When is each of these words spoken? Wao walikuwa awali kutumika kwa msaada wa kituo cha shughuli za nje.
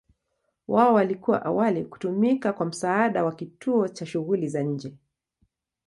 Wao 0.67 0.93
walikuwa 0.93 1.45
awali 1.45 1.85
kutumika 1.85 2.53
kwa 2.53 2.65
msaada 2.65 3.23
wa 3.25 3.31
kituo 3.35 3.87
cha 3.87 4.05
shughuli 4.05 4.47
za 4.47 4.63
nje. 4.63 4.93